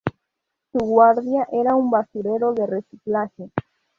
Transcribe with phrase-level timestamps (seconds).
[0.71, 3.51] Su Guarida Era Un Basurero de Reciclaje.